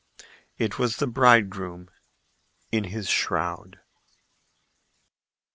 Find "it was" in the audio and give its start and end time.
0.57-0.97